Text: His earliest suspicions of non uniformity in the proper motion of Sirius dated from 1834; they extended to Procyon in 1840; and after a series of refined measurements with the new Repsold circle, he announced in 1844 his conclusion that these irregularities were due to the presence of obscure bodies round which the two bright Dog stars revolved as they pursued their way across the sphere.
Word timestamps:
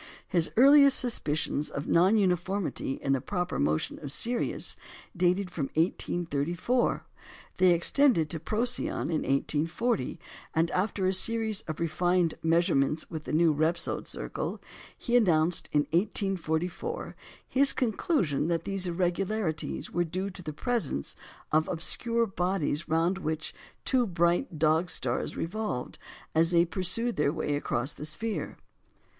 His 0.27 0.49
earliest 0.57 0.97
suspicions 0.99 1.69
of 1.69 1.85
non 1.87 2.17
uniformity 2.17 2.93
in 3.03 3.13
the 3.13 3.21
proper 3.21 3.59
motion 3.59 3.99
of 3.99 4.11
Sirius 4.11 4.75
dated 5.15 5.51
from 5.51 5.65
1834; 5.75 7.05
they 7.57 7.71
extended 7.71 8.27
to 8.31 8.39
Procyon 8.39 9.11
in 9.11 9.21
1840; 9.21 10.19
and 10.55 10.71
after 10.71 11.05
a 11.05 11.13
series 11.13 11.61
of 11.67 11.79
refined 11.79 12.33
measurements 12.41 13.07
with 13.11 13.25
the 13.25 13.31
new 13.31 13.53
Repsold 13.53 14.07
circle, 14.07 14.59
he 14.97 15.15
announced 15.15 15.69
in 15.71 15.81
1844 15.91 17.15
his 17.47 17.71
conclusion 17.71 18.47
that 18.47 18.63
these 18.63 18.87
irregularities 18.87 19.91
were 19.91 20.03
due 20.03 20.31
to 20.31 20.41
the 20.41 20.51
presence 20.51 21.15
of 21.51 21.67
obscure 21.67 22.25
bodies 22.25 22.89
round 22.89 23.19
which 23.19 23.51
the 23.53 23.57
two 23.85 24.07
bright 24.07 24.57
Dog 24.57 24.89
stars 24.89 25.37
revolved 25.37 25.99
as 26.33 26.49
they 26.49 26.65
pursued 26.65 27.17
their 27.17 27.31
way 27.31 27.53
across 27.55 27.93
the 27.93 28.05
sphere. 28.05 28.57